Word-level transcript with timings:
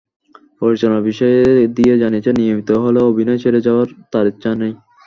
পরিচালনা 0.61 1.01
বিষয়ে 1.09 1.39
দিয়া 1.77 1.95
জানিয়েছেন, 2.03 2.35
নিয়মিত 2.39 2.69
হলেও 2.83 3.09
অভিনয় 3.11 3.41
ছেড়ে 3.43 3.59
যাওয়ার 3.67 3.87
তাঁর 4.11 4.25
ইচ্ছা 4.31 4.51
নেই। 4.61 4.73